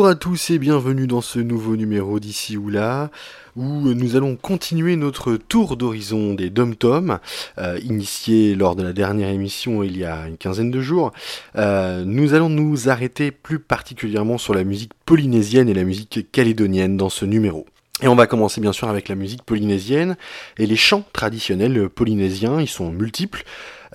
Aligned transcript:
Bonjour 0.00 0.12
à 0.12 0.14
tous 0.14 0.48
et 0.48 0.58
bienvenue 0.58 1.06
dans 1.06 1.20
ce 1.20 1.38
nouveau 1.38 1.76
numéro 1.76 2.20
d'ici 2.20 2.56
ou 2.56 2.70
là, 2.70 3.10
où 3.54 3.92
nous 3.92 4.16
allons 4.16 4.34
continuer 4.34 4.96
notre 4.96 5.36
tour 5.36 5.76
d'horizon 5.76 6.32
des 6.32 6.48
dom-toms, 6.48 7.18
euh, 7.58 7.78
initié 7.84 8.54
lors 8.54 8.76
de 8.76 8.82
la 8.82 8.94
dernière 8.94 9.28
émission 9.28 9.82
il 9.82 9.98
y 9.98 10.06
a 10.06 10.26
une 10.26 10.38
quinzaine 10.38 10.70
de 10.70 10.80
jours. 10.80 11.12
Euh, 11.56 12.06
nous 12.06 12.32
allons 12.32 12.48
nous 12.48 12.88
arrêter 12.88 13.30
plus 13.30 13.58
particulièrement 13.58 14.38
sur 14.38 14.54
la 14.54 14.64
musique 14.64 14.92
polynésienne 15.04 15.68
et 15.68 15.74
la 15.74 15.84
musique 15.84 16.32
calédonienne 16.32 16.96
dans 16.96 17.10
ce 17.10 17.26
numéro. 17.26 17.66
Et 18.02 18.08
on 18.08 18.14
va 18.14 18.26
commencer 18.26 18.62
bien 18.62 18.72
sûr 18.72 18.88
avec 18.88 19.10
la 19.10 19.16
musique 19.16 19.42
polynésienne 19.42 20.16
et 20.56 20.64
les 20.64 20.76
chants 20.76 21.04
traditionnels 21.12 21.90
polynésiens, 21.90 22.58
ils 22.58 22.68
sont 22.68 22.90
multiples. 22.90 23.44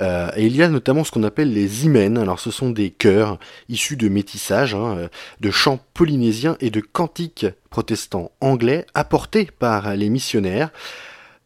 Euh, 0.01 0.29
et 0.35 0.45
il 0.45 0.55
y 0.55 0.63
a 0.63 0.67
notamment 0.67 1.03
ce 1.03 1.11
qu'on 1.11 1.23
appelle 1.23 1.53
les 1.53 1.85
imens. 1.85 2.17
Alors 2.17 2.39
ce 2.39 2.51
sont 2.51 2.69
des 2.69 2.89
chœurs 2.89 3.39
issus 3.69 3.95
de 3.95 4.09
métissage, 4.09 4.75
hein, 4.75 4.97
euh, 4.97 5.07
de 5.39 5.51
chants 5.51 5.79
polynésiens 5.93 6.57
et 6.59 6.69
de 6.69 6.81
cantiques 6.81 7.47
protestants 7.69 8.31
anglais 8.41 8.85
apportés 8.93 9.49
par 9.59 9.95
les 9.95 10.09
missionnaires. 10.09 10.69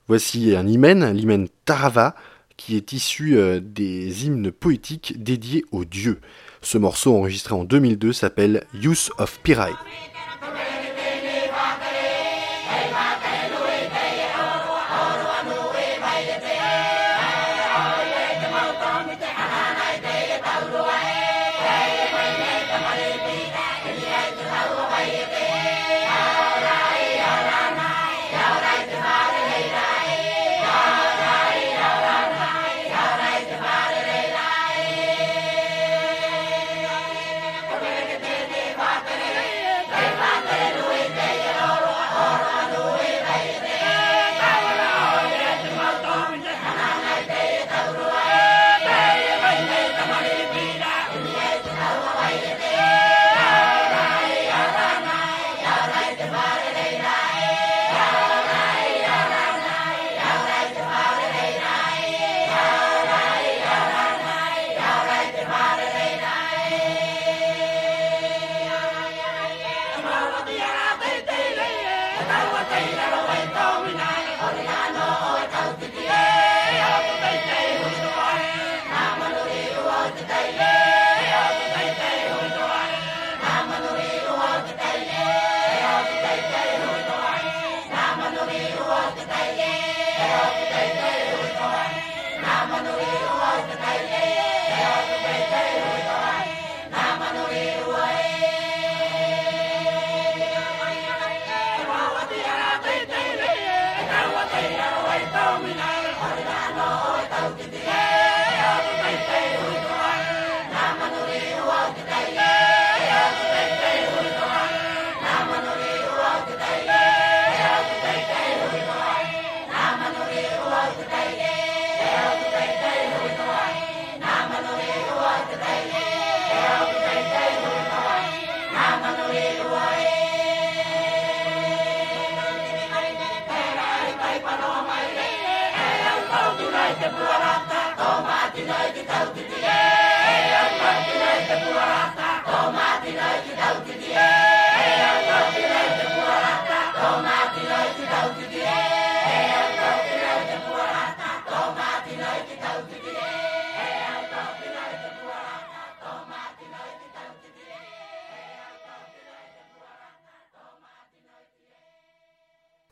Voici 0.07 0.55
un 0.55 0.67
hymen, 0.67 1.11
l'hymen 1.13 1.47
Tarava, 1.65 2.15
qui 2.57 2.75
est 2.75 2.93
issu 2.93 3.37
euh, 3.37 3.59
des 3.61 4.25
hymnes 4.25 4.51
poétiques 4.51 5.21
dédiés 5.21 5.65
aux 5.71 5.85
dieux. 5.85 6.19
Ce 6.61 6.77
morceau 6.77 7.15
enregistré 7.15 7.53
en 7.53 7.63
2002 7.63 8.11
s'appelle 8.11 8.65
Use 8.73 9.11
of 9.17 9.39
tell 105.39 105.63
me 105.63 105.73
now. 105.73 105.98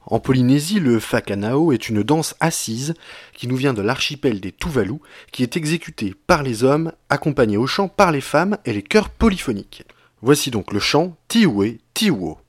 En 0.10 0.22
Polynésie, 0.22 0.80
le 0.80 1.02
Fakanao 1.02 1.74
est 1.74 1.90
une 1.90 2.02
danse 2.02 2.34
assise 2.40 2.94
qui 3.34 3.46
nous 3.46 3.58
vient 3.58 3.74
de 3.74 3.82
l'archipel 3.82 4.40
des 4.40 4.54
Tuvalu, 4.54 5.00
qui 5.34 5.44
est 5.44 5.58
exécutée 5.58 6.16
par 6.28 6.44
les 6.44 6.64
hommes, 6.64 6.94
accompagnée 7.10 7.58
au 7.58 7.68
chant 7.68 7.90
par 7.90 8.14
les 8.14 8.22
femmes 8.22 8.58
et 8.64 8.72
les 8.72 8.84
chœurs 8.84 9.10
polyphoniques. 9.10 9.84
Voici 10.22 10.50
donc 10.50 10.74
le 10.74 10.80
chant 10.80 11.16
Tiwe 11.28 11.78
Tiwo. 11.94 12.40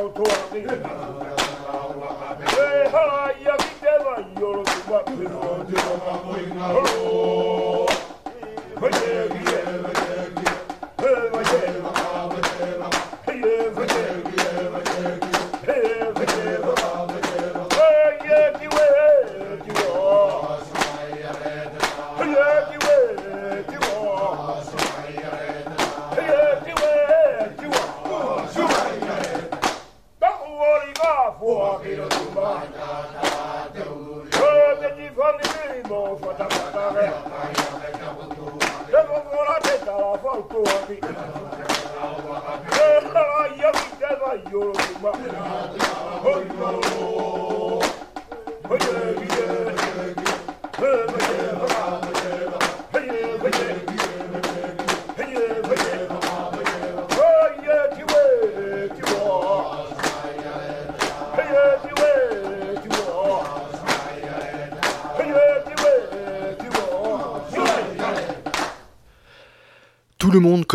Autor. 0.00 1.19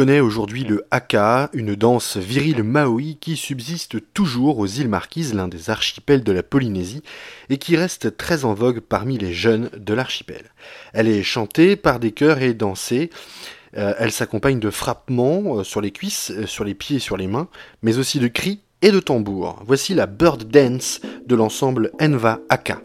Connaît 0.06 0.20
aujourd'hui 0.20 0.64
le 0.64 0.86
haka, 0.92 1.50
une 1.54 1.74
danse 1.74 2.18
virile 2.18 2.62
maori 2.62 3.18
qui 3.20 3.36
subsiste 3.36 4.14
toujours 4.14 4.60
aux 4.60 4.68
îles 4.68 4.88
Marquises, 4.88 5.34
l'un 5.34 5.48
des 5.48 5.72
archipels 5.72 6.24
de 6.24 6.32
la 6.32 6.44
Polynésie, 6.44 7.02
et 7.50 7.58
qui 7.58 7.76
reste 7.76 8.16
très 8.16 8.46
en 8.46 8.54
vogue 8.54 8.82
parmi 8.82 9.18
les 9.18 9.34
jeunes 9.34 9.72
de 9.76 9.96
l'archipel. 9.96 10.44
Elle 10.94 11.08
est 11.08 11.24
chantée 11.24 11.76
par 11.76 12.00
des 12.00 12.12
chœurs 12.12 12.44
et 12.44 12.54
dansée. 12.54 13.10
Euh, 13.78 13.96
elle 13.98 14.12
s'accompagne 14.12 14.60
de 14.60 14.70
frappements 14.70 15.58
euh, 15.58 15.64
sur 15.64 15.82
les 15.82 15.90
cuisses, 15.90 16.30
euh, 16.30 16.46
sur 16.46 16.66
les 16.66 16.76
pieds 16.76 16.98
et 16.98 17.00
sur 17.00 17.18
les 17.18 17.26
mains, 17.26 17.48
mais 17.82 17.98
aussi 17.98 18.20
de 18.20 18.28
cris 18.28 18.60
et 18.84 18.92
de 18.92 19.00
tambours. 19.00 19.64
Voici 19.66 19.96
la 19.96 20.06
bird 20.06 20.44
dance 20.44 21.02
de 21.26 21.36
l'ensemble 21.36 21.90
Enva 22.00 22.42
Haka. 22.50 22.80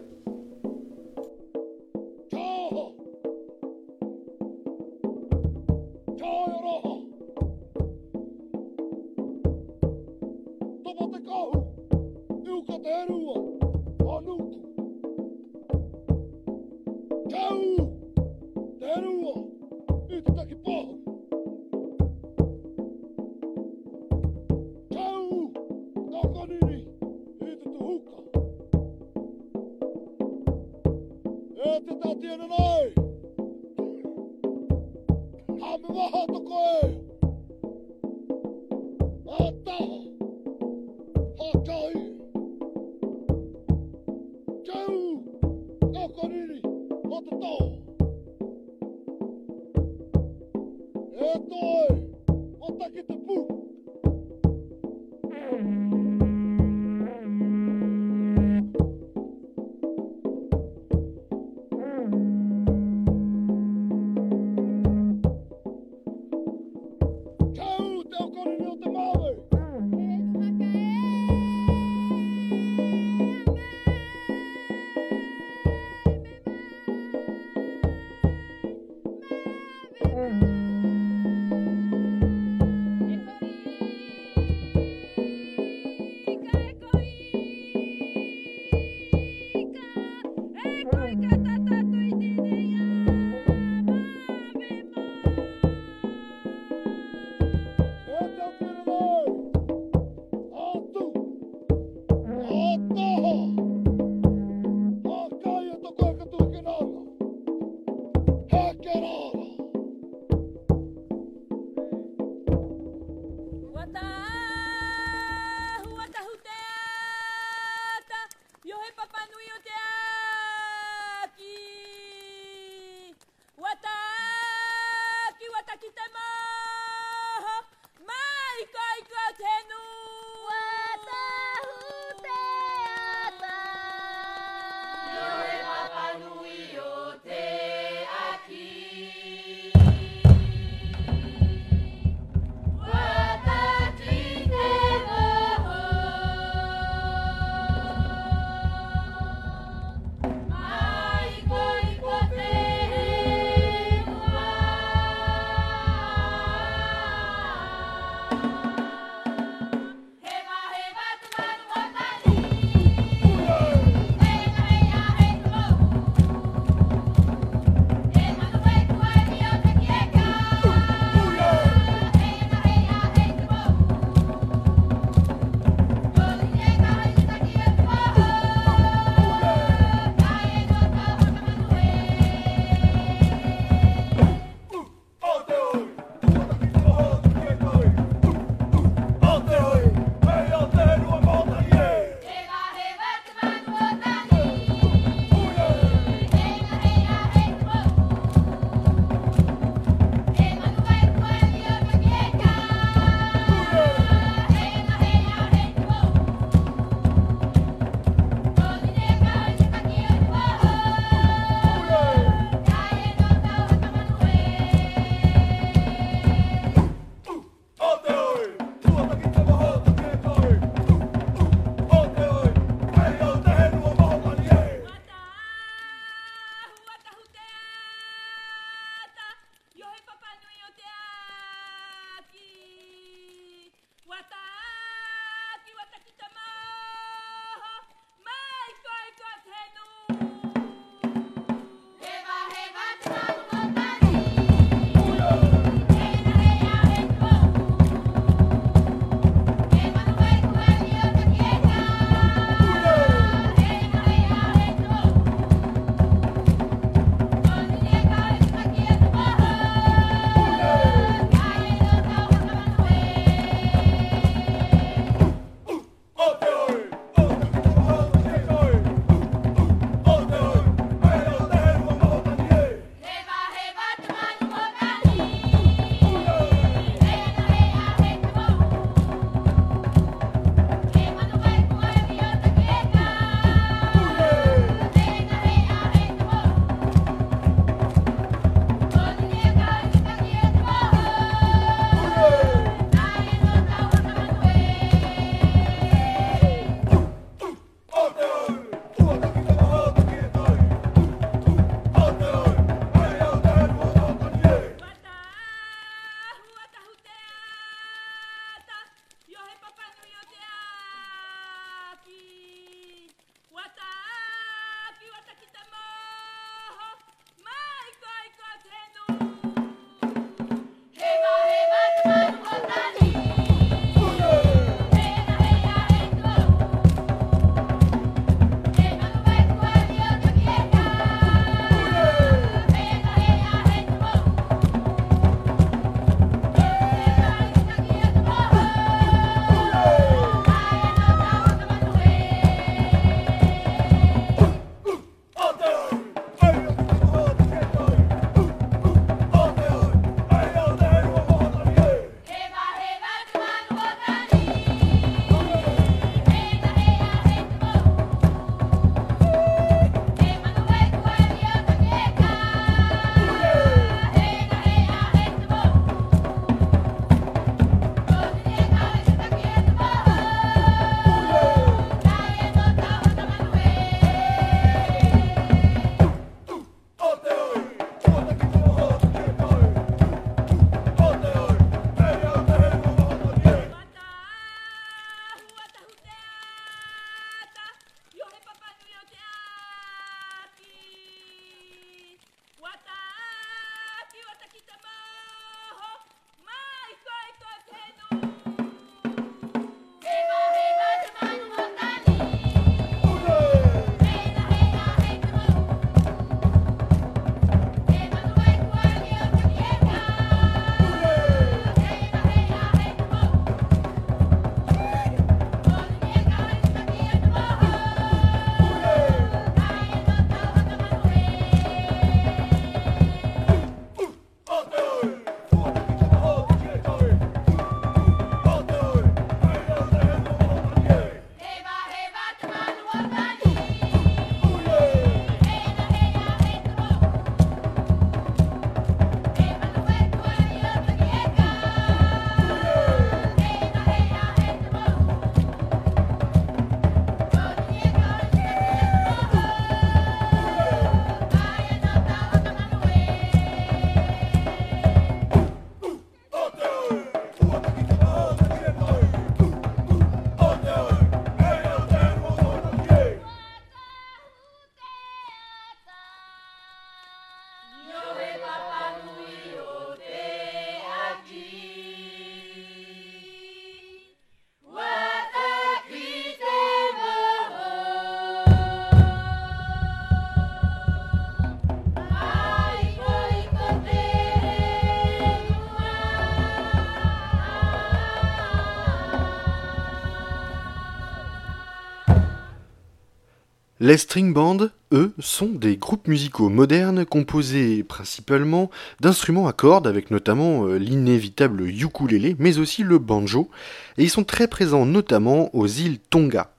Les 493.83 493.97
string 493.97 494.31
bands, 494.31 494.69
eux, 494.91 495.11
sont 495.17 495.47
des 495.47 495.75
groupes 495.75 496.07
musicaux 496.07 496.49
modernes 496.49 497.03
composés 497.03 497.83
principalement 497.83 498.69
d'instruments 498.99 499.47
à 499.47 499.53
cordes, 499.53 499.87
avec 499.87 500.11
notamment 500.11 500.67
euh, 500.67 500.77
l'inévitable 500.77 501.67
ukulélé, 501.67 502.35
mais 502.37 502.59
aussi 502.59 502.83
le 502.83 502.99
banjo, 502.99 503.49
et 503.97 504.03
ils 504.03 504.11
sont 504.11 504.23
très 504.23 504.47
présents 504.47 504.85
notamment 504.85 505.49
aux 505.55 505.65
îles 505.65 505.97
Tonga. 505.97 506.53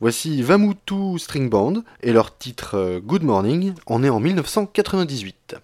Voici 0.00 0.42
Vamutu 0.42 1.20
String 1.20 1.48
Band 1.48 1.84
et 2.02 2.12
leur 2.12 2.36
titre 2.36 2.74
euh, 2.74 2.98
Good 2.98 3.22
Morning 3.22 3.74
en 3.86 4.02
est 4.02 4.08
en 4.08 4.18
1998. 4.18 5.54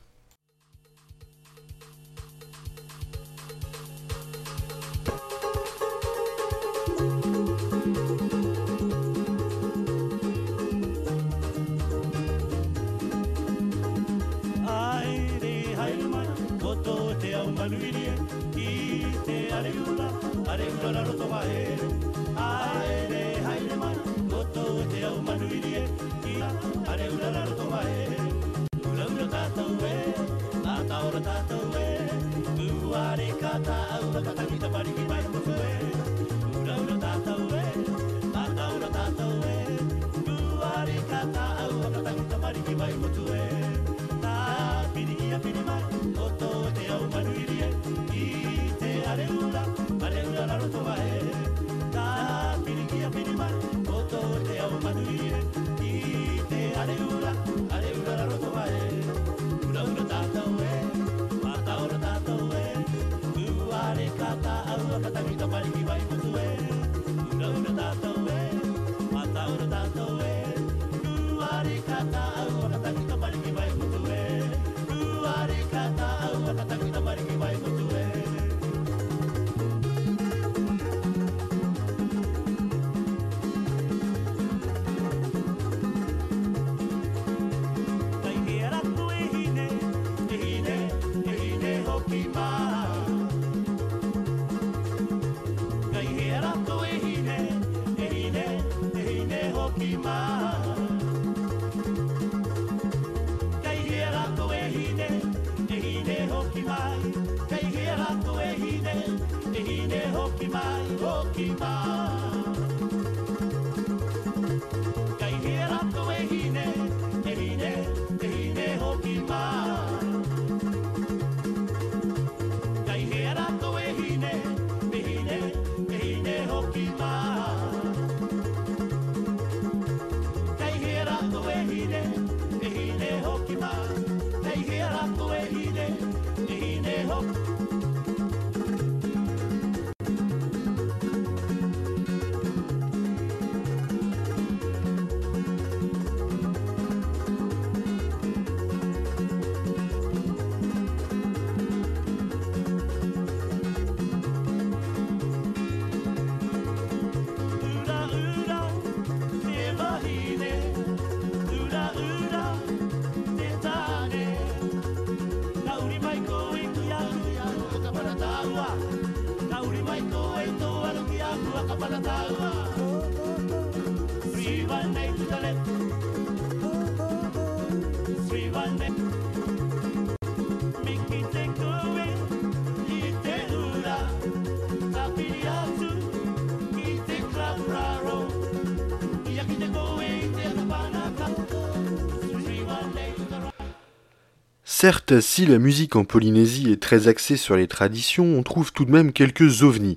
Certes, 194.84 195.20
si 195.20 195.47
la 195.47 195.58
musique 195.58 195.97
en 195.97 196.04
Polynésie 196.04 196.70
est 196.70 196.82
très 196.82 197.08
axée 197.08 197.38
sur 197.38 197.56
les 197.56 197.68
traditions, 197.68 198.26
on 198.36 198.42
trouve 198.42 198.70
tout 198.70 198.84
de 198.84 198.90
même 198.90 199.14
quelques 199.14 199.62
ovnis. 199.62 199.97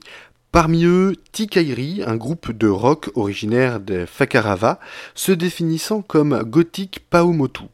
Parmi 0.54 0.86
eux, 0.86 1.17
Tikairi, 1.34 2.04
un 2.08 2.15
groupe 2.15 2.54
de 2.54 2.69
rock 2.69 3.10
originaire 3.15 3.82
de 3.82 4.06
Fakarava, 4.06 4.80
se 5.13 5.34
définissant 5.34 6.02
comme 6.02 6.41
gothique 6.43 7.02
Paumotu, 7.10 7.65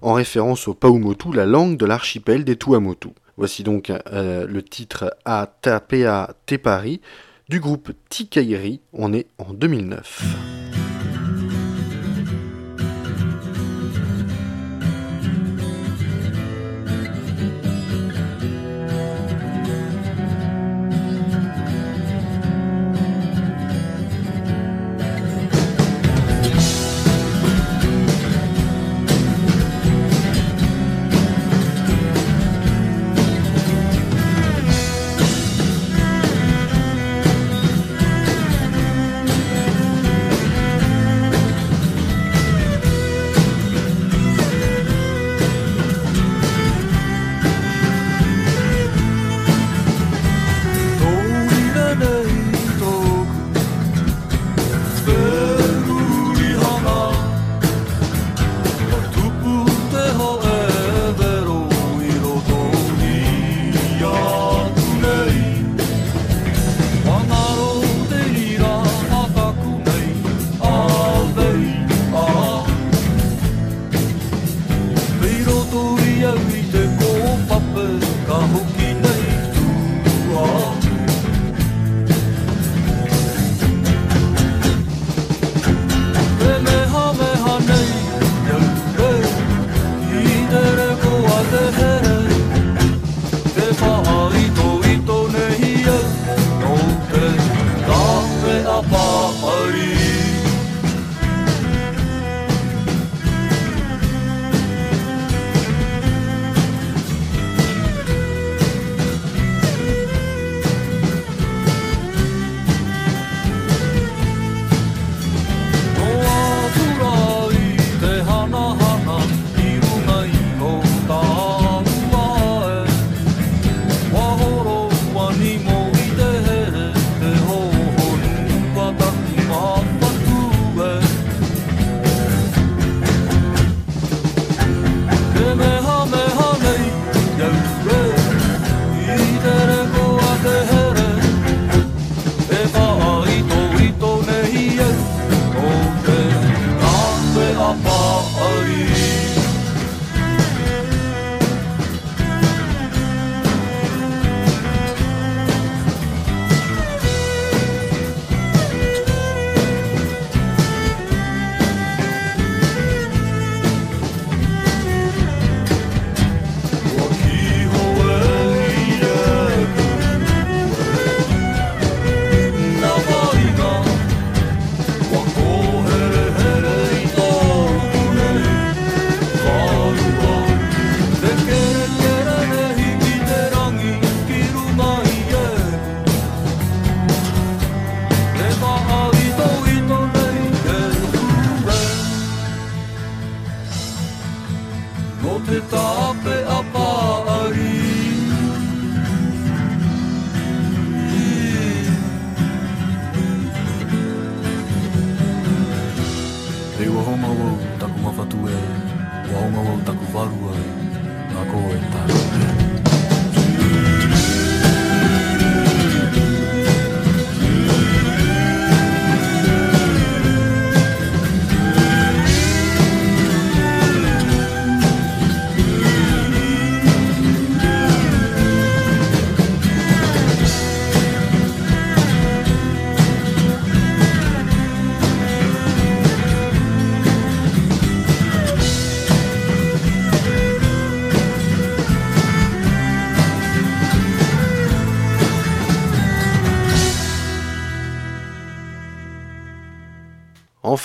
en 0.00 0.14
référence 0.14 0.66
au 0.66 0.72
Paumotu, 0.72 1.34
la 1.34 1.44
langue 1.44 1.76
de 1.76 1.84
l'archipel 1.84 2.42
des 2.42 2.56
Tuamotu. 2.56 3.10
Voici 3.36 3.64
donc 3.64 3.90
euh, 4.10 4.46
le 4.46 4.62
titre 4.62 5.14
Atapea 5.26 6.34
Tepari 6.46 7.02
du 7.50 7.60
groupe 7.60 7.92
Tikairi, 8.08 8.80
on 8.94 9.12
est 9.12 9.26
en 9.36 9.52
2009. 9.52 10.61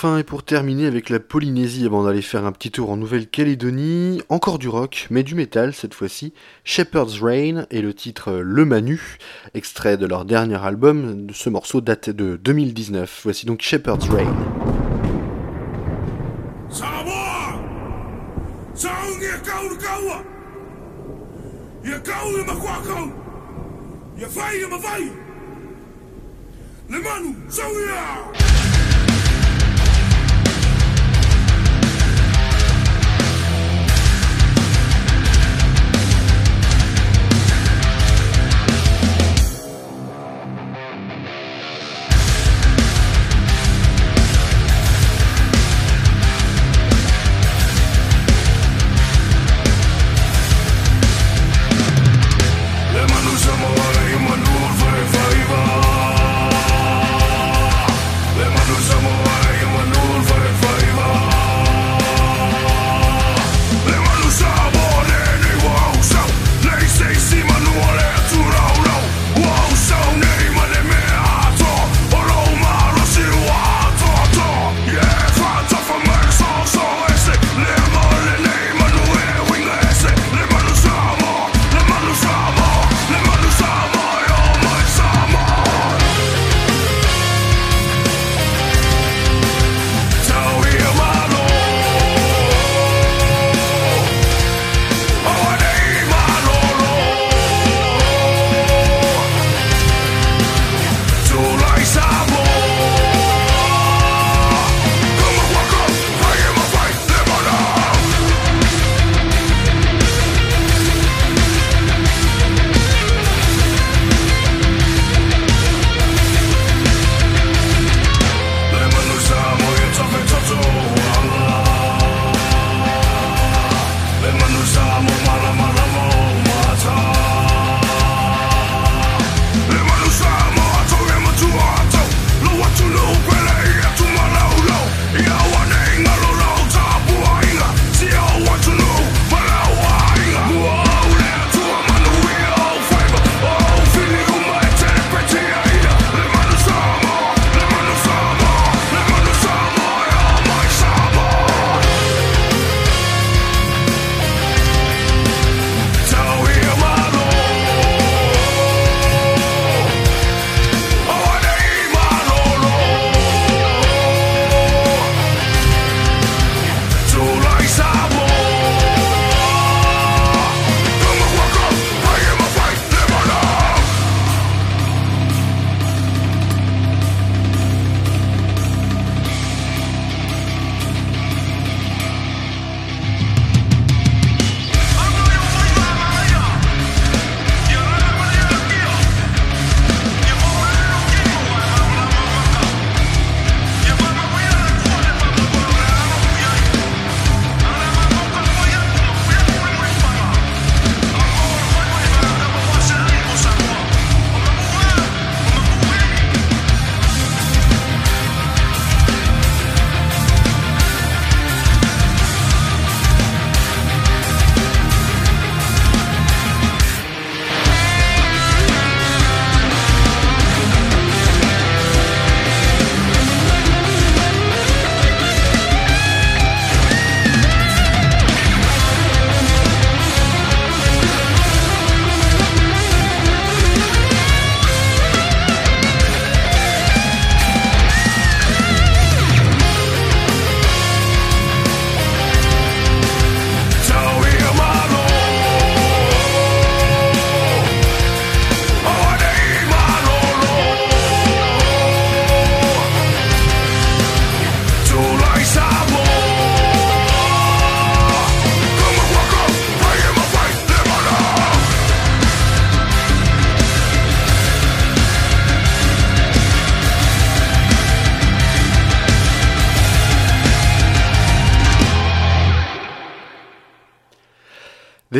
Enfin, 0.00 0.18
et 0.18 0.22
pour 0.22 0.44
terminer 0.44 0.86
avec 0.86 1.10
la 1.10 1.18
Polynésie, 1.18 1.84
avant 1.84 2.04
d'aller 2.04 2.22
faire 2.22 2.44
un 2.44 2.52
petit 2.52 2.70
tour 2.70 2.90
en 2.90 2.96
Nouvelle-Calédonie, 2.96 4.22
encore 4.28 4.60
du 4.60 4.68
rock, 4.68 5.08
mais 5.10 5.24
du 5.24 5.34
métal 5.34 5.74
cette 5.74 5.92
fois-ci, 5.92 6.32
Shepherd's 6.62 7.20
Rain 7.20 7.66
et 7.72 7.82
le 7.82 7.92
titre 7.92 8.30
Le 8.34 8.64
Manu, 8.64 9.18
extrait 9.54 9.96
de 9.96 10.06
leur 10.06 10.24
dernier 10.24 10.64
album, 10.64 11.26
ce 11.32 11.50
morceau 11.50 11.80
date 11.80 12.10
de 12.10 12.36
2019. 12.36 13.22
Voici 13.24 13.44
donc 13.44 13.60
Shepherd's 13.60 14.08
Rain. 14.08 14.36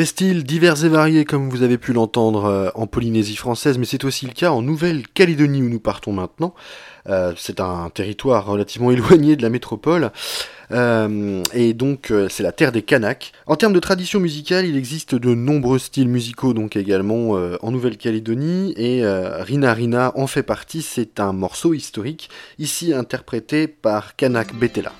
Styles 0.08 0.42
divers 0.42 0.84
et 0.84 0.88
variés 0.88 1.24
comme 1.24 1.50
vous 1.50 1.62
avez 1.62 1.76
pu 1.76 1.92
l'entendre 1.92 2.46
euh, 2.46 2.70
en 2.74 2.86
Polynésie 2.86 3.36
française, 3.36 3.78
mais 3.78 3.84
c'est 3.84 4.04
aussi 4.04 4.26
le 4.26 4.32
cas 4.32 4.50
en 4.50 4.62
Nouvelle-Calédonie 4.62 5.62
où 5.62 5.68
nous 5.68 5.80
partons 5.80 6.12
maintenant. 6.12 6.54
Euh, 7.08 7.34
c'est 7.36 7.60
un 7.60 7.90
territoire 7.90 8.46
relativement 8.46 8.90
éloigné 8.92 9.36
de 9.36 9.42
la 9.42 9.50
métropole. 9.50 10.10
et 10.72 11.74
donc 11.74 12.12
c'est 12.28 12.42
la 12.42 12.52
terre 12.52 12.72
des 12.72 12.82
Kanaks. 12.82 13.32
En 13.46 13.56
termes 13.56 13.72
de 13.72 13.80
tradition 13.80 14.18
musicale, 14.20 14.66
il 14.66 14.76
existe 14.76 15.14
de 15.14 15.34
nombreux 15.34 15.78
styles 15.78 16.08
musicaux 16.08 16.54
donc 16.54 16.76
également 16.76 17.30
en 17.62 17.70
Nouvelle-Calédonie 17.70 18.74
et 18.76 19.02
Rina 19.04 19.72
Rina 19.72 20.12
en 20.16 20.26
fait 20.26 20.42
partie. 20.42 20.82
C'est 20.82 21.20
un 21.20 21.32
morceau 21.32 21.72
historique 21.74 22.28
ici 22.58 22.92
interprété 22.92 23.68
par 23.68 24.16
Kanak 24.16 24.54
Betela. 24.54 24.92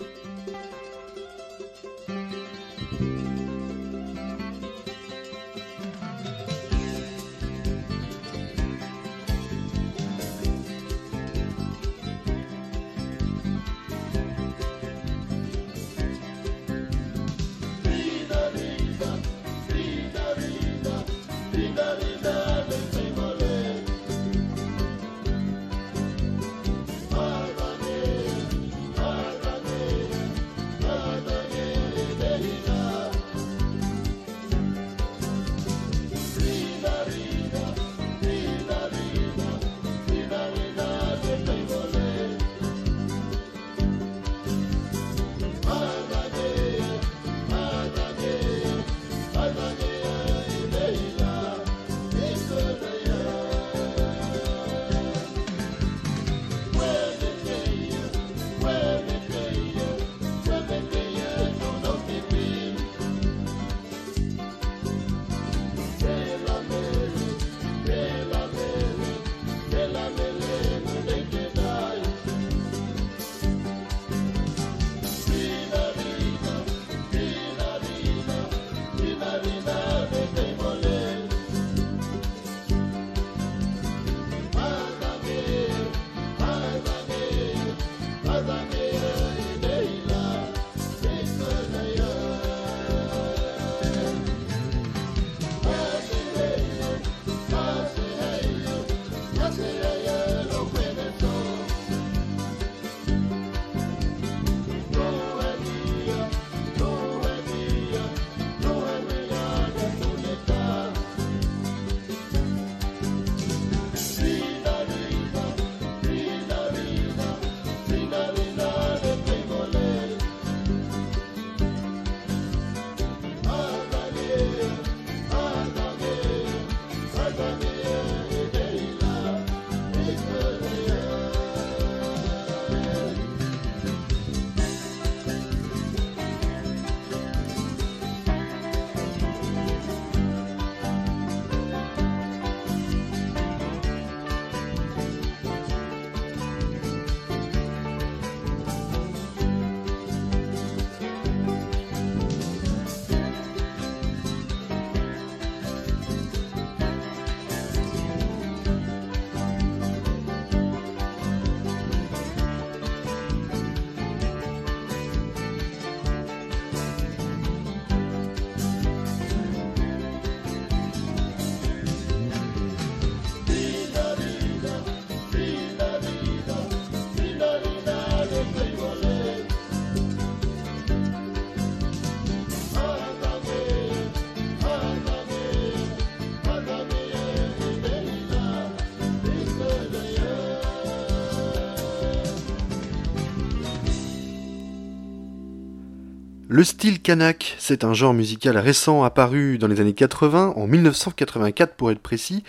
Le 196.58 196.64
style 196.64 197.00
kanak, 197.00 197.54
c'est 197.60 197.84
un 197.84 197.94
genre 197.94 198.12
musical 198.12 198.58
récent 198.58 199.04
apparu 199.04 199.58
dans 199.58 199.68
les 199.68 199.80
années 199.80 199.92
80, 199.92 200.54
en 200.56 200.66
1984 200.66 201.76
pour 201.76 201.92
être 201.92 202.00
précis, 202.00 202.42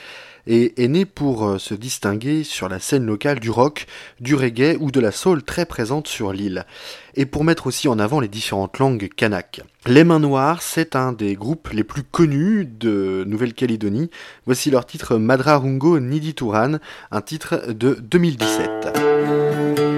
et 0.48 0.84
est 0.84 0.88
né 0.88 1.06
pour 1.06 1.48
euh, 1.48 1.60
se 1.60 1.76
distinguer 1.76 2.43
sur 2.43 2.69
la 2.69 2.80
scène 2.80 3.06
locale 3.06 3.39
du 3.39 3.52
rock, 3.52 3.86
du 4.19 4.34
reggae 4.34 4.78
ou 4.80 4.89
de 4.89 5.00
la 5.00 5.12
soul 5.12 5.43
très 5.43 5.67
présente 5.67 6.08
sur 6.08 6.34
l'île, 6.34 6.65
et 7.13 7.28
pour 7.28 7.43
mettre 7.43 7.67
aussi 7.67 7.88
en 7.88 8.00
avant 8.00 8.19
les 8.19 8.28
différentes 8.28 8.80
langues 8.80 9.10
kanak. 9.15 9.62
Les 9.86 10.04
Mains 10.04 10.17
Noires, 10.17 10.63
c'est 10.63 10.95
un 10.95 11.12
des 11.13 11.36
groupes 11.36 11.69
les 11.72 11.84
plus 11.84 12.02
connus 12.02 12.65
de 12.65 13.24
Nouvelle-Calédonie. 13.28 14.10
Voici 14.48 14.72
leur 14.72 14.88
titre 14.88 15.17
Madrarungo 15.17 16.00
Nidituran, 16.00 16.80
un 17.12 17.22
titre 17.22 17.74
de 17.74 18.00
2017. 18.02 19.88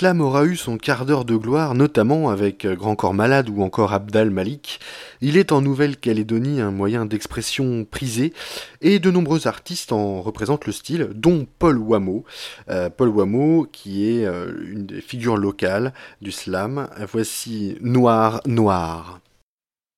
Nous, 0.00 0.06
le 0.06 0.12
slam 0.12 0.20
aura 0.22 0.44
eu 0.46 0.56
son 0.56 0.78
quart 0.78 1.04
d'heure 1.04 1.26
de 1.26 1.36
gloire, 1.36 1.74
notamment 1.74 2.30
avec 2.30 2.66
Grand 2.66 2.96
Corps 2.96 3.12
Malade 3.12 3.50
ou 3.50 3.62
encore 3.62 3.92
Abdal 3.92 4.30
Malik, 4.30 4.80
il 5.20 5.36
est 5.36 5.52
en 5.52 5.60
Nouvelle-Calédonie 5.60 6.60
un 6.60 6.70
moyen 6.70 7.04
d'expression 7.04 7.84
prisé 7.84 8.32
et 8.80 8.98
de 8.98 9.10
nombreux 9.10 9.46
artistes 9.46 9.92
en 9.92 10.22
représentent 10.22 10.66
le 10.66 10.72
style, 10.72 11.10
dont 11.14 11.46
Paul 11.58 11.76
Wamo. 11.76 12.24
Euh, 12.70 12.88
Paul 12.88 13.08
Wamo 13.08 13.66
qui 13.70 14.08
est 14.08 14.24
euh, 14.24 14.52
une 14.70 14.86
des 14.86 15.02
figures 15.02 15.36
locales 15.36 15.92
du 16.22 16.32
slam. 16.32 16.88
Voici 17.12 17.76
Noir 17.82 18.40
Noir. 18.46 19.20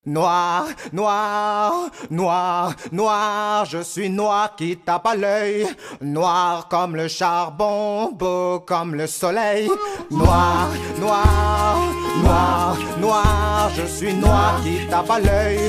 Noir, 0.04 0.66
noir, 0.92 1.88
noir, 2.10 2.74
noir, 2.90 3.64
je 3.66 3.84
suis 3.84 4.10
noir 4.10 4.56
qui 4.56 4.76
tape 4.76 5.06
à 5.06 5.14
l'œil. 5.14 5.64
Noir 6.00 6.66
comme 6.68 6.96
le 6.96 7.06
charbon, 7.06 8.10
beau 8.10 8.58
comme 8.66 8.96
le 8.96 9.06
soleil. 9.06 9.70
Noir, 10.10 10.70
noir, 10.98 11.78
noir, 12.20 12.76
noir, 12.98 13.70
je 13.76 13.86
suis 13.86 14.12
noir 14.12 14.60
qui 14.64 14.88
tape 14.88 15.08
à 15.08 15.20
l'œil. 15.20 15.60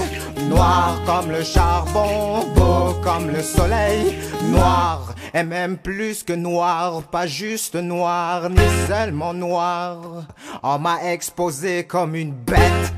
Noir 0.49 0.99
comme 1.05 1.29
le 1.29 1.43
charbon, 1.43 2.43
beau 2.55 2.95
comme 3.03 3.29
le 3.29 3.43
soleil. 3.43 4.17
Noir, 4.45 5.13
et 5.31 5.43
même 5.43 5.77
plus 5.77 6.23
que 6.23 6.33
noir, 6.33 7.03
pas 7.03 7.27
juste 7.27 7.75
noir, 7.75 8.49
ni 8.49 8.87
seulement 8.87 9.35
noir. 9.35 10.25
On 10.63 10.79
m'a 10.79 11.03
exposé 11.11 11.83
comme 11.83 12.15
une 12.15 12.31
bête 12.31 12.92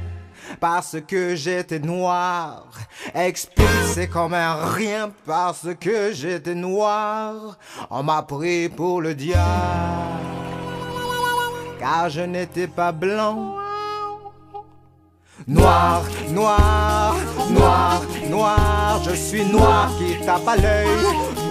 parce 0.60 0.98
que 1.08 1.36
j'étais 1.36 1.80
noir, 1.80 2.66
expulsé 3.14 4.08
comme 4.08 4.34
un 4.34 4.56
rien 4.66 5.12
parce 5.26 5.68
que 5.80 6.12
j'étais 6.14 6.56
noir. 6.56 7.58
On 7.90 8.04
m'a 8.04 8.22
pris 8.24 8.70
pour 8.70 9.02
le 9.02 9.14
diable, 9.14 9.42
car 11.80 12.10
je 12.10 12.22
n'étais 12.22 12.68
pas 12.68 12.92
blanc. 12.92 13.56
Noir, 15.48 16.02
noir, 16.30 17.16
noir, 17.52 18.02
noir, 18.30 19.02
je 19.04 19.14
suis 19.14 19.46
noir 19.46 19.92
qui 19.98 20.26
tape 20.26 20.48
à 20.48 20.56
l'œil. 20.56 20.88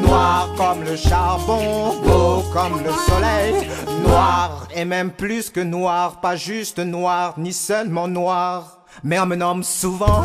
Noir 0.02 0.48
comme 0.56 0.82
le 0.82 0.96
charbon, 0.96 2.00
beau 2.02 2.42
comme 2.52 2.82
le 2.82 2.90
soleil. 2.90 3.68
Noir 4.06 4.66
et 4.74 4.84
même 4.84 5.10
plus 5.10 5.50
que 5.50 5.60
noir, 5.60 6.20
pas 6.20 6.34
juste 6.34 6.78
noir, 6.78 7.34
ni 7.38 7.52
seulement 7.52 8.08
noir. 8.08 8.83
Mais 9.02 9.18
on 9.18 9.26
me 9.26 9.36
nomme 9.36 9.62
souvent, 9.62 10.24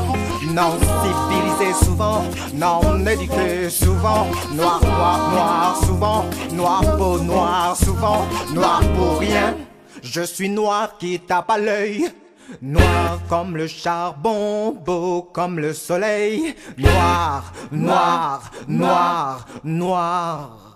non 0.54 0.78
civilisé 0.80 1.74
souvent, 1.86 2.24
non 2.54 3.06
éduqué 3.06 3.70
souvent, 3.70 4.28
noir, 4.54 4.82
noir, 4.84 5.32
noir 5.32 5.84
souvent, 5.84 6.26
noir 6.54 6.98
peau 6.98 7.20
noir 7.20 7.76
souvent, 7.76 8.26
noir 8.54 8.82
pour 8.96 9.20
rien. 9.20 9.56
Je 10.02 10.22
suis 10.22 10.50
noir 10.50 10.98
qui 10.98 11.20
tape 11.20 11.50
à 11.50 11.58
l'œil. 11.58 12.10
Noir 12.62 13.20
comme 13.30 13.56
le 13.56 13.68
charbon, 13.68 14.72
beau 14.72 15.22
comme 15.22 15.60
le 15.60 15.74
soleil. 15.74 16.56
Noir, 16.78 17.54
noir, 17.72 18.52
noir, 18.68 19.46
noir. 19.64 20.70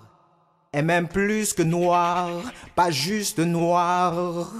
Et 0.72 0.82
même 0.82 1.08
plus 1.08 1.52
que 1.52 1.62
noir, 1.62 2.28
pas 2.74 2.90
juste 2.90 3.38
noir, 3.38 4.50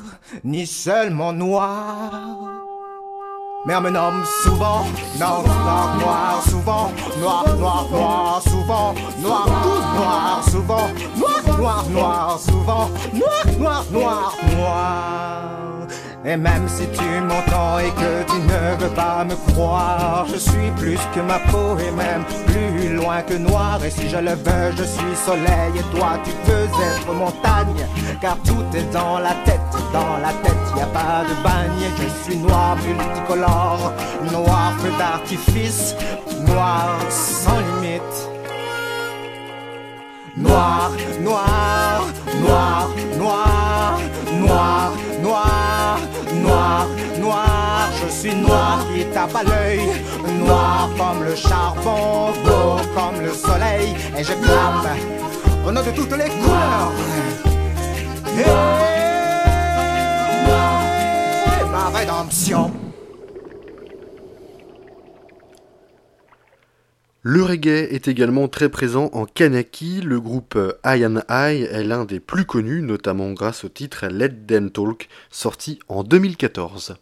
ni 0.44 0.66
seulement 0.66 1.32
noir. 1.32 2.63
Mais 3.66 3.74
on 3.74 3.80
me 3.80 3.88
nomme 3.88 4.22
souvent, 4.42 4.84
non, 5.18 5.42
noir, 5.42 5.96
noir, 5.98 6.42
souvent, 6.46 6.92
noir, 7.18 7.56
noir, 7.56 7.88
noir, 7.90 8.42
souvent, 8.42 8.94
noir, 9.18 9.44
tout 9.46 9.98
noir, 9.98 10.44
souvent, 10.50 10.88
noir, 11.16 11.58
noir, 11.58 11.84
noir, 11.88 12.38
souvent, 12.38 12.90
noir, 13.14 13.58
noir, 13.58 13.84
noir, 13.90 14.36
noir. 14.54 15.63
Et 16.26 16.38
même 16.38 16.66
si 16.68 16.88
tu 16.88 17.04
m'entends 17.20 17.78
et 17.80 17.90
que 17.90 18.32
tu 18.32 18.38
ne 18.38 18.82
veux 18.82 18.94
pas 18.94 19.24
me 19.24 19.34
croire, 19.52 20.24
je 20.32 20.38
suis 20.38 20.70
plus 20.78 20.98
que 21.14 21.20
ma 21.20 21.38
peau 21.50 21.76
et 21.78 21.90
même 21.90 22.24
plus 22.46 22.94
loin 22.94 23.20
que 23.20 23.34
noir. 23.34 23.78
Et 23.84 23.90
si 23.90 24.08
je 24.08 24.16
le 24.16 24.30
veux, 24.30 24.72
je 24.74 24.84
suis 24.84 25.16
soleil 25.26 25.72
et 25.76 25.96
toi 25.96 26.18
tu 26.24 26.30
veux 26.46 26.64
être 26.64 27.12
montagne. 27.12 27.86
Car 28.22 28.38
tout 28.38 28.64
est 28.74 28.90
dans 28.90 29.18
la 29.18 29.34
tête, 29.44 29.60
dans 29.92 30.16
la 30.22 30.32
tête, 30.42 30.64
y 30.78 30.80
a 30.80 30.86
pas 30.86 31.24
de 31.28 31.42
bagne. 31.42 31.90
Je 31.98 32.24
suis 32.24 32.38
noir 32.38 32.76
multicolore, 32.76 33.92
noir 34.32 34.72
feu 34.78 34.92
d'artifice, 34.98 35.94
noir 36.46 36.96
sans 37.10 37.58
limite. 37.58 38.30
Noir, 40.36 40.90
noir, 41.20 42.06
noir, 42.40 42.88
noir, 43.16 44.00
noir, 44.40 44.92
noir, 45.22 45.98
noir, 46.44 47.90
je 48.02 48.08
suis 48.12 48.34
noir 48.34 48.84
qui 48.94 49.04
tape 49.06 49.34
à 49.34 49.42
l'œil, 49.42 49.80
noir 50.38 50.90
comme 50.96 51.24
le 51.24 51.34
charbon, 51.34 52.32
beau 52.44 52.76
comme 52.94 53.20
le 53.22 53.32
soleil, 53.32 53.94
et 54.16 54.22
je 54.22 54.32
clame 54.32 54.86
au 55.66 55.72
nom 55.72 55.82
de 55.82 55.90
toutes 55.90 56.12
les 56.12 56.30
couleurs. 56.30 56.92
Et 61.60 61.64
ma 61.70 61.98
rédemption. 61.98 62.83
Le 67.26 67.42
reggae 67.42 67.88
est 67.90 68.06
également 68.06 68.48
très 68.48 68.68
présent 68.68 69.08
en 69.14 69.24
Kanaki. 69.24 70.02
Le 70.02 70.20
groupe 70.20 70.58
I 70.84 71.06
and 71.06 71.22
I 71.30 71.62
est 71.62 71.82
l'un 71.82 72.04
des 72.04 72.20
plus 72.20 72.44
connus, 72.44 72.82
notamment 72.82 73.32
grâce 73.32 73.64
au 73.64 73.70
titre 73.70 74.08
Let 74.08 74.44
Them 74.46 74.70
Talk, 74.70 75.08
sorti 75.30 75.78
en 75.88 76.04
2014. 76.04 76.96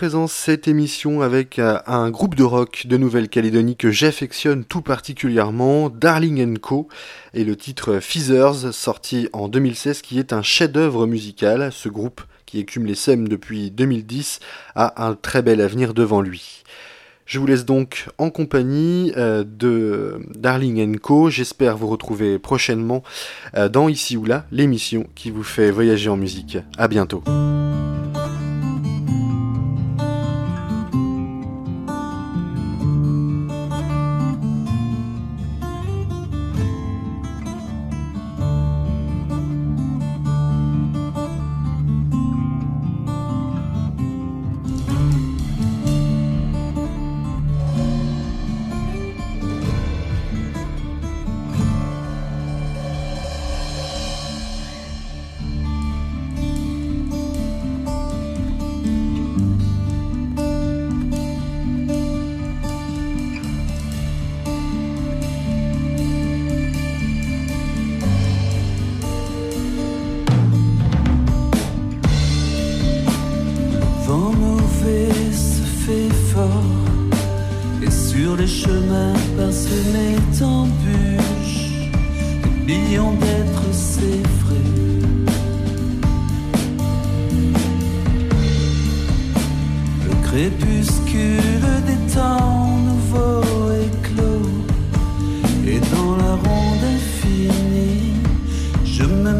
Présent 0.00 0.28
cette 0.28 0.66
émission 0.66 1.20
avec 1.20 1.58
euh, 1.58 1.78
un 1.86 2.08
groupe 2.08 2.34
de 2.34 2.42
rock 2.42 2.86
de 2.86 2.96
Nouvelle-Calédonie 2.96 3.76
que 3.76 3.90
j'affectionne 3.90 4.64
tout 4.64 4.80
particulièrement, 4.80 5.90
Darling 5.90 6.56
Co. 6.56 6.88
et 7.34 7.44
le 7.44 7.54
titre 7.54 8.00
Feathers, 8.00 8.72
sorti 8.72 9.28
en 9.34 9.48
2016, 9.48 10.00
qui 10.00 10.18
est 10.18 10.32
un 10.32 10.40
chef-d'œuvre 10.40 11.06
musical. 11.06 11.70
Ce 11.70 11.90
groupe, 11.90 12.22
qui 12.46 12.60
écume 12.60 12.86
les 12.86 12.94
SEM 12.94 13.28
depuis 13.28 13.70
2010, 13.70 14.40
a 14.74 15.06
un 15.06 15.14
très 15.14 15.42
bel 15.42 15.60
avenir 15.60 15.92
devant 15.92 16.22
lui. 16.22 16.62
Je 17.26 17.38
vous 17.38 17.44
laisse 17.44 17.66
donc 17.66 18.08
en 18.16 18.30
compagnie 18.30 19.12
euh, 19.18 19.44
de 19.44 20.22
Darling 20.34 20.98
Co. 20.98 21.28
J'espère 21.28 21.76
vous 21.76 21.88
retrouver 21.88 22.38
prochainement 22.38 23.02
euh, 23.54 23.68
dans 23.68 23.90
Ici 23.90 24.16
ou 24.16 24.24
là, 24.24 24.46
l'émission 24.50 25.06
qui 25.14 25.30
vous 25.30 25.44
fait 25.44 25.70
voyager 25.70 26.08
en 26.08 26.16
musique. 26.16 26.56
À 26.78 26.88
bientôt. 26.88 27.22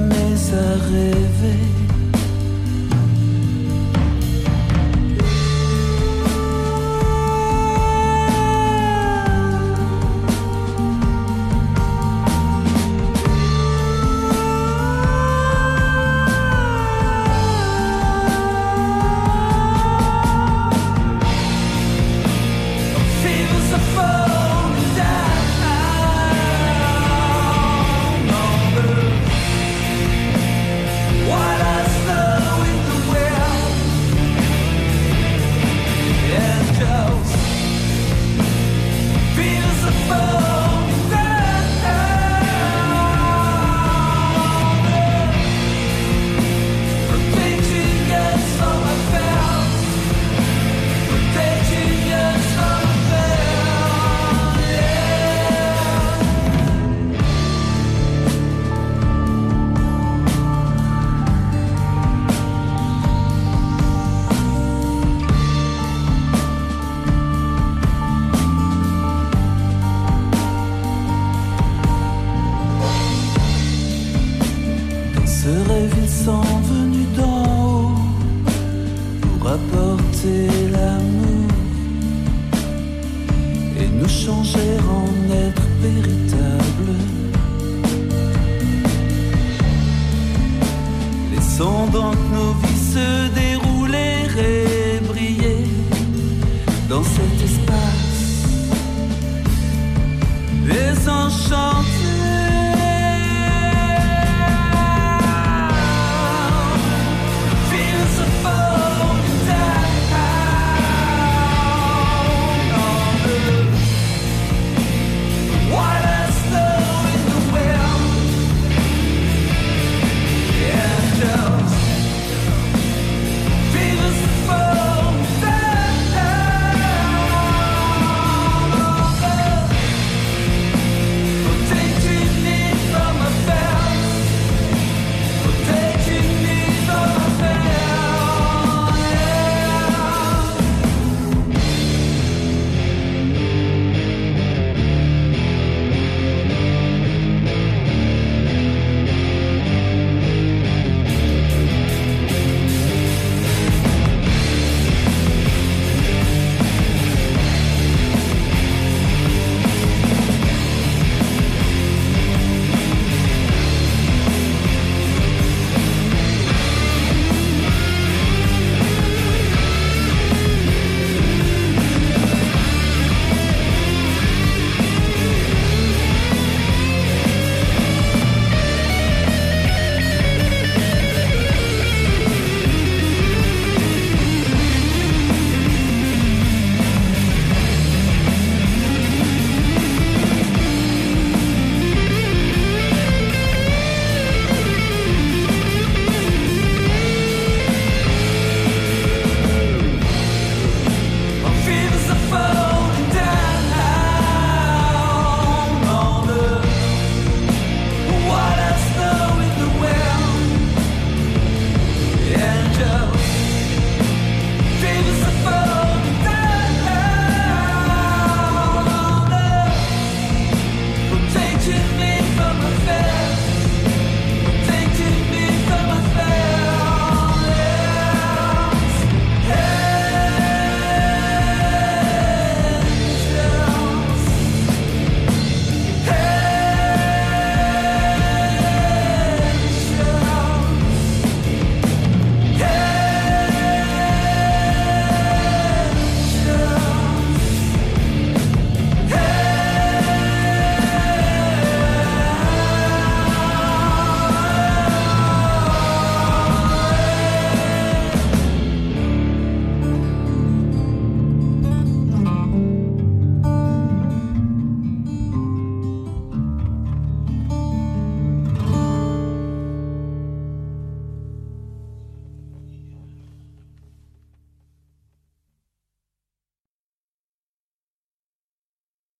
Dans 0.08 0.36
cet 0.36 0.54
espace. 0.54 2.09